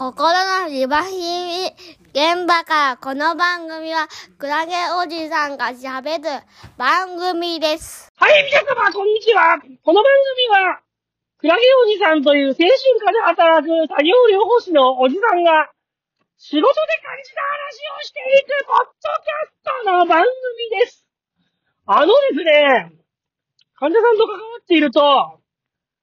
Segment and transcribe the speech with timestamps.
[0.00, 1.68] 心のリバヒミ
[2.16, 6.24] 現場からこの番組はクラゲおじさんが喋る
[6.78, 8.08] 番組です。
[8.16, 9.60] はい、皆様、こんにちは。
[9.60, 10.08] この番
[10.48, 10.80] 組は、
[11.36, 15.68] クラゲおじさんという精神科で働く作業療法士のおじさんが、
[16.38, 16.72] 仕事で
[17.04, 21.04] 感じた話をしていくポッドキャストの番組です。
[21.84, 22.96] あのですね、
[23.76, 25.00] 患者さんと関わっていると、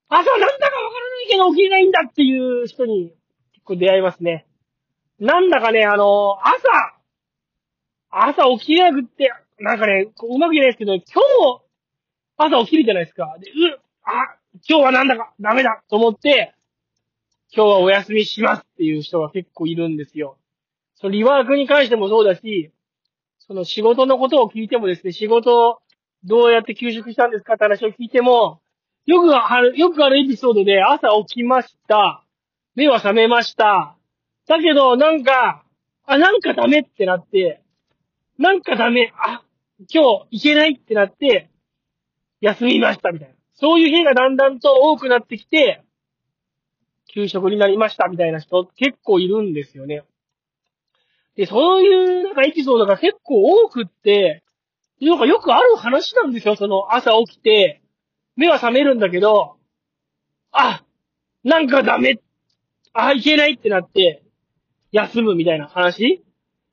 [0.07, 3.16] 朝なんだかわからないけど起きれないんだっていう人に
[3.67, 4.45] 結構出会いますね。
[5.19, 6.53] なんだかね、あの、朝、
[8.09, 11.03] 朝起きれなくって、なんかね、こううまく言えないですけど、今日、
[12.37, 13.35] 朝起きるじゃないですか。
[13.39, 13.53] で、う、
[14.03, 16.53] あ、今日はなんだかダメだと思って、
[17.53, 20.37] 今日はお休みしますっていう人が結構いるんですよ。
[20.95, 22.71] そのリワークに関してもそうだし、
[23.39, 25.79] その仕事のことを聞いてもですね、仕事を
[26.23, 28.61] どうやって休職したんですかって話を聞いても、
[29.05, 32.26] よくある、よくあるエピソードで朝起きました。
[32.77, 33.97] 目は覚めました。
[34.47, 35.63] だけど、なんか、
[36.05, 37.63] あ、なんかダメってなって、
[38.37, 39.41] なんかダメ、あ、
[39.91, 41.49] 今日行けないってなって、
[42.39, 43.35] 休みましたみたいな。
[43.55, 45.81] そういう日がだんだんと多くなってきて、
[47.07, 50.03] 休職になりましたみたいな人結構いるんですよね。
[51.35, 54.43] で、そういうなんかエピソードが結構多くって、
[55.01, 56.55] なんかよくある話なんですよ。
[56.55, 57.81] その朝起きて、
[58.35, 59.57] 目は覚めるんだけど、
[60.51, 60.83] あ、
[61.43, 62.17] なんかダメっ、
[62.99, 64.23] あ、いけないってなって、
[64.91, 66.23] 休むみたいな話？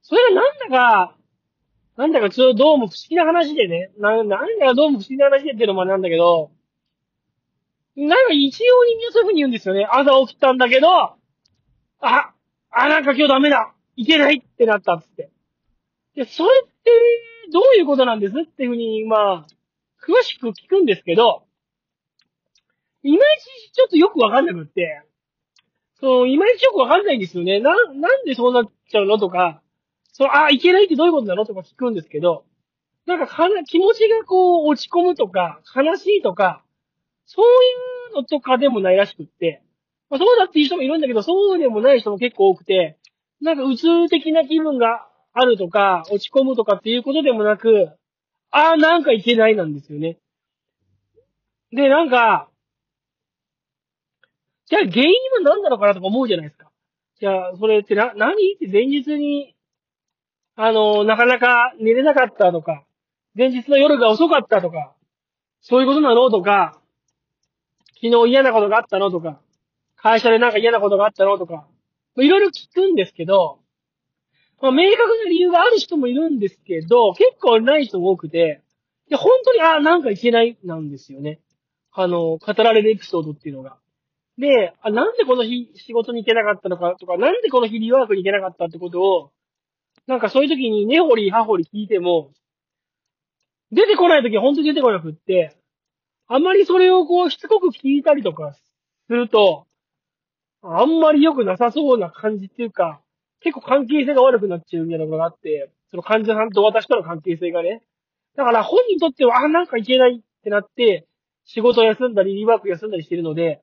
[0.02, 1.16] それがなんだか、
[1.96, 6.50] なんだかちょっとどうも不思議な話でね、な、なんだかどうも不思議な話でっていうのもあれなんだけど、
[7.96, 9.84] なんか一様にみんなそういう風に言うんですよね。
[9.84, 11.18] 朝起きたんだけど、あ、
[12.00, 13.72] あ、なんか今日ダメだ。
[13.96, 15.30] いけないってなったっつって。
[16.16, 16.90] で、それって、
[17.52, 18.32] どういうことなんです？
[18.32, 19.46] っていう風に、まあ、
[20.04, 21.44] 詳しく聞くんですけど、
[23.04, 25.02] いまいちちょっとよくわかんなくって、
[26.00, 27.60] そう、いまいちよくわかんないんですよね。
[27.60, 29.62] な、なんでそうなっちゃうのとか、
[30.12, 32.44] そう、あ、いけないってどういうことなのとか聞くんですけど、
[33.06, 33.26] なんか、
[33.66, 36.64] 気持ちがこう落ち込むとか、悲しいとか、
[37.26, 39.62] そういうのとかでもないらしくって、
[40.08, 42.98] まあ、そうだっていう人もいるんだけど、そうでもない人も結構多くて、
[43.40, 47.90] なんかうつ的な気分があるとか、落ち込むとかっていうことでもなく、
[48.50, 50.18] ああ、なんかいけないなんですよね。
[51.72, 52.48] で、なんか、
[54.74, 55.12] じゃあ原因
[55.44, 56.68] は何なのかなとか思うじゃないですか。
[57.20, 59.54] じゃあ、それってな、何って前日に、
[60.56, 62.84] あの、なかなか寝れなかったとか、
[63.36, 64.96] 前日の夜が遅かったとか、
[65.60, 66.80] そういうことなのとか、
[68.02, 69.40] 昨日嫌なことがあったのとか、
[69.94, 71.68] 会社でなんか嫌なことがあったのとか、
[72.16, 73.60] いろいろ聞くんですけど、
[74.60, 78.60] まあ、明確な理由がある人もいるんですけど、結構ない人も多くて、
[79.08, 81.38] で、本当に、あ、なんかいけないなんですよね。
[81.92, 83.76] あの、語られるエピソードっていうのが。
[84.38, 89.30] で、あ、なんでこの日仕事に行けなかったのかとか、なんでこの日リワークに行けなかったってことを、
[90.06, 92.32] なんかそういう時に根掘り葉掘り聞いても、
[93.70, 95.56] 出てこない時は本当に出てこなくって、
[96.26, 98.54] あんまりそれをこうしつこく聞いたりとか
[99.06, 99.66] すると、
[100.62, 103.00] あんまり良くなさそうな感じっていうか、
[103.40, 107.82] 結構関係性が悪くなっちゃうみたいなことがあって、その患者さんと私との関係性がね。
[108.36, 111.06] だから本人にとっては、あ、なんかいけないってなって、
[111.44, 113.60] 仕事休んだり、リワーク休んだりしてるので、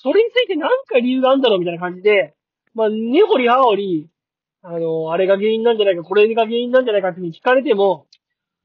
[0.00, 2.36] それについて何か理由があるんだろうみたいな感じで、
[2.72, 4.08] まあ、根掘り葉掘り、
[4.62, 8.06] あの、あれが原因なんじゃないか、これが原因なんじゃないかって聞かれても、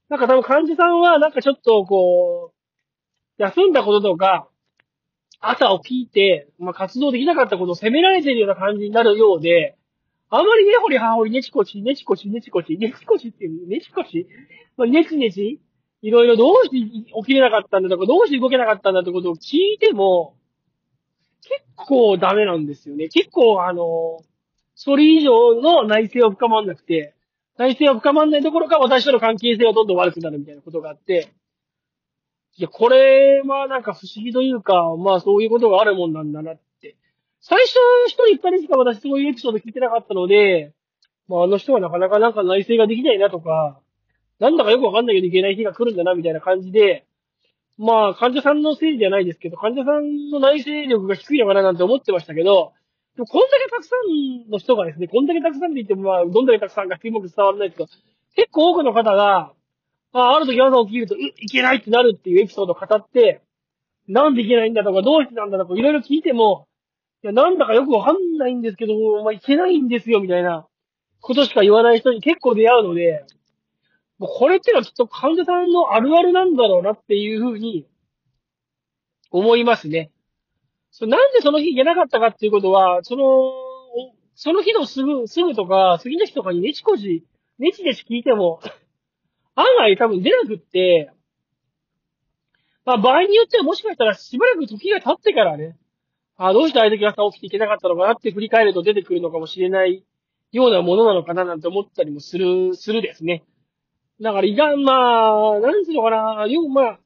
[0.10, 2.52] なんか多分患者さんはなんかちょっとこ
[3.40, 4.48] う、休んだこととか、
[5.40, 9.76] 朝起きて、まあ、活動できなかったことを責められてるような感じになるようで、
[10.30, 14.28] あまり根掘り葉掘り、ねちこち、ねちこち、ねちこち、ねちこちっていう、ねちこち？
[14.78, 15.60] まあ、ねちねち？
[16.02, 20.36] いろいろどうして起きれなかったんだとか、どうして動けなかったんだってことを聞いても、
[21.44, 23.10] 結構ダメなんですよね。
[23.10, 24.24] 結構あの、
[24.76, 27.14] それ以上の内政は深まんなくて、
[27.58, 31.32] 内政は深まんないどころか私との関係性はどんどん悪くなるみたいなことがあって、
[32.56, 36.96] いや、これはなんか不思議というか、まあそういうことがあるもんなんだなって。
[37.42, 40.74] 最初の人に一人しか私そういうエピソード聞いてなかったので、
[41.28, 43.80] まああの人はなかなかなんか内政ができないなとか、
[44.40, 47.06] なんだかよくわかんないけどいけない日が来るんだなみたいな感じで、
[47.78, 52.74] まあ患者さんのせいじゃないですけど、患者さんの内政力が低いのかななんて思ってましたけど、
[53.16, 53.90] でもこんだけたくさ
[54.48, 57.90] んの人がですね、こんだけたくさんって言ってもまあ、どんだけたくさんかうまく伝わらないですけど、
[58.36, 59.54] 結構多くの方が、
[60.12, 63.42] まあ、ある時朝起きると、う、いけないってなるっていうエピソードを語って、
[64.08, 66.68] なんでいけないんだとか、どうしてなんだとか、いろいろ聞いても、
[67.24, 68.94] いや、なんだかよくわかんないんですけど、
[69.24, 70.68] まあ、いけないんですよ、みたいな
[71.22, 73.26] ことしか言わない人に結構出会うので、
[74.24, 77.86] もうこれってのはきっと患者さんのあるあるなんだろうなっていうふうに
[79.32, 80.12] 思いますね。
[80.92, 83.26] そなんでその日行けなかったかっていうことは、その、
[84.36, 87.26] その日のすぐ、すぐとか、次の日とかにネチコジ、
[87.60, 88.62] ネチネチ聞いても、
[89.56, 91.12] 案外多分出なくって、
[92.86, 95.76] まあ場合によってはもしかしたらしばらく時が経ってからね、
[96.38, 100.06] あどうしてああいう時朝起きていけなかったのかなって振り返ると出てくるのかもしれない
[100.54, 103.44] ようなものなのかななんて思ったりもする、するですね。
[104.22, 107.00] だから、いがん、まあ、なんつうのかな、よくまあ、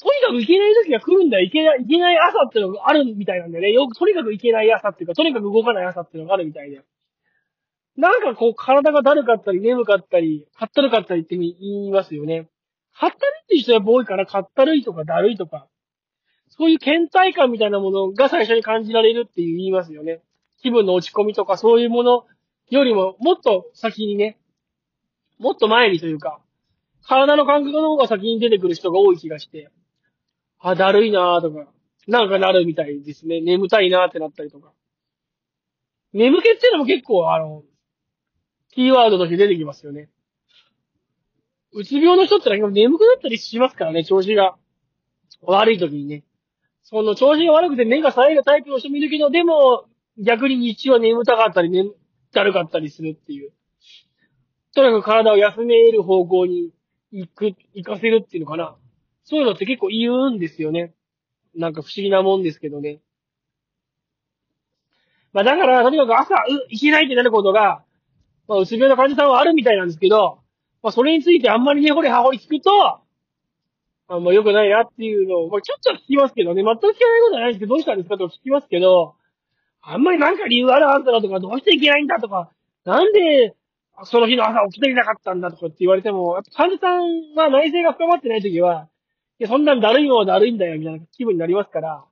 [0.00, 1.44] とにかくいけない時が来るんだよ。
[1.44, 3.72] いけない、いけない朝ってのがあるみたいなんだよね。
[3.72, 6.82] よく、とにかくいけない朝っていうか、とにかく動かない朝っていうのがあるみたいで。
[7.96, 11.54] なんかこう、体がだるかったり、眠かったり、かったるかったりって言
[11.86, 12.48] いますよね。
[12.94, 15.66] かったるっていう人は多いから、かったるいとかだるいとか、
[16.50, 20.22] そういう倦怠感みたいなものが最初に感じられるって言いますよね。
[20.62, 22.24] 気分の落ち込みとかそういうもの
[22.70, 24.38] よりも、もっと先にね、
[25.38, 26.40] もっと前にというか、
[27.06, 29.70] 体の感覚の方が先に出てくる人が多い気がして、
[30.58, 31.70] あ、だるいなーとか、
[32.06, 33.40] なんかなるみたいですね。
[33.40, 34.72] 眠たいなーってなったりとか。
[36.12, 37.62] 眠気っていうのも結構、あの、
[38.72, 40.08] キーワードとして出てきますよね。
[41.72, 44.56] うつ病の人ってのは眠くなったりしますからね、調子が
[45.42, 46.24] 悪い時にね。
[46.82, 49.84] その調子が悪くて目が冴えるタイプの人もいるけど、でも、
[50.18, 51.94] 逆に日中は眠たかったり、眠
[52.32, 53.52] だるかったりするっていう。
[54.74, 56.72] とにかく体を休める方向に
[57.12, 58.76] 行く、行かせるっていうのかな。
[59.24, 60.94] そういうのって結構言うんですよね。
[61.54, 63.00] なんか不思議なもんですけどね。
[65.32, 67.84] まあだから、とにかく朝、う、行けないってなることが、
[68.46, 70.40] まあ、うつ病の患者さんはあるみたいなんですけど、
[70.82, 73.00] まあそれについてあんまり根掘り葉掘り聞くと、
[74.10, 79.16] あんま良くないなっていうのを、まあちょっと聞きますけどね、全く聞かないことはないんですけど、どうしたんですかとか聞きますけど、
[79.82, 82.50] あんまりなんか理由あるはずだろとか、どうしていけないんだとか、
[82.84, 83.54] なんで、
[84.04, 88.88] その日の朝起きていなかったんだとかって言われても、やっぱ患者さんは内政が深まってないときは、
[89.38, 92.04] いや、そんなんだるいもんはだるいんだよ、みたいな気分になりますから、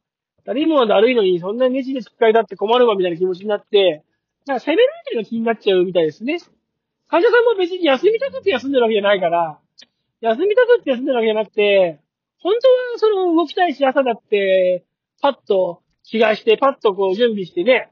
[0.44, 4.04] だるいもんはだるいのに、そんなに熱で使いだって困るわ、みたいな気持ちになって、
[4.46, 6.38] なんか責められてるの気になっちゃうみたいですね。
[7.08, 9.58] 患者さんも別に休みたくって休んでるわけじゃないから、
[10.20, 12.00] 休みたくって休んでるわけじゃなくて、
[12.38, 14.84] 本当はその動きたいし朝だって、
[15.20, 17.90] パッと着替えして、パッとこう準備してね、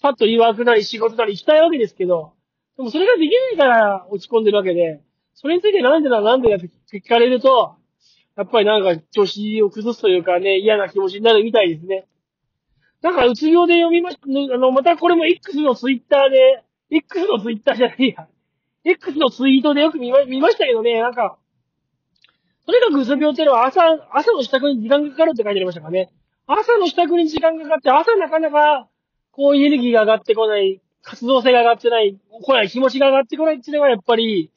[0.00, 2.33] パッと誘惑なり仕事なり行きたいわけですけど、
[2.76, 5.00] でもそれができないから落ち込んでるわけで、
[5.34, 7.76] それについてなんでだなんでだって聞かれると、
[8.36, 12.06] やっぱりなんか調子を崩すというかね、嫌な気持ちになるみたいですね。
[13.02, 18.28] なんかうつ病で読みましたあの、またこれも X のツイッターで、X のツイッターじゃないや。
[18.84, 21.38] X のツイートでよく見ま見ましたけどね、なんか、
[22.66, 23.82] とにかくうつ病っていうのは朝、
[24.12, 26.12] 朝の支度に時間がかかるって書いてありましたからね。
[26.46, 28.88] 朝の支度に時間がかかって、朝なかなか、
[29.32, 34.50] こうエネルギーが上がってこない、活動性が上がってない、来ない、気持ちが上がってこないっていうのがやっぱり、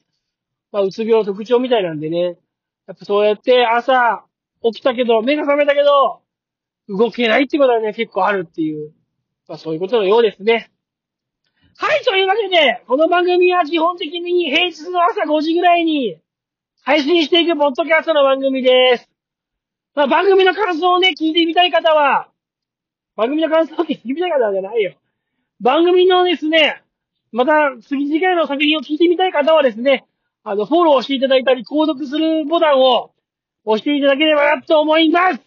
[0.72, 2.38] まあ、うつ病の特徴みたいなんでね。
[2.86, 4.24] やっぱそうやって朝
[4.62, 6.22] 起きたけど、目が覚めたけど、
[6.88, 8.92] 動けないってことはね、結構あるっていう、
[9.46, 10.70] まあそういうことのようですね。
[11.76, 16.18] はい、というわけで、この番組は基本的に平日の朝5時ぐらいに
[16.82, 19.10] 配信していくポッドキャストの番組です。
[19.94, 22.30] まあ番組の感想をね、聞いてみたい方は、
[23.16, 24.94] 番組の感想を聞いてみたい方はじゃないよ。
[25.60, 26.82] 番組のですね、
[27.32, 27.52] また
[27.82, 30.06] 次次回の作品を聞いてみたい方はですね、
[30.44, 33.10] あの、フォローしていただいたり、購読するボタンを
[33.64, 35.40] 押していただければなと思います。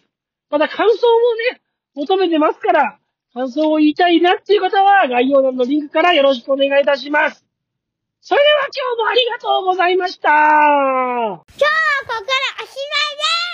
[0.50, 1.60] また感想もね、
[1.94, 2.98] 求めてますから、
[3.34, 7.44] 感想を言いたいなっていう方は、概要欄のリンクからよろしくお願いいたします。
[8.20, 10.28] それでは今日もありがとうございました。
[10.28, 13.51] 今日はここからおしまいです